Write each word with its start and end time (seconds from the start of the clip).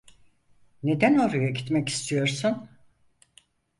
Neden 0.83 1.17
oraya 1.19 1.49
gitmek 1.49 1.89
istiyorsun? 1.89 2.69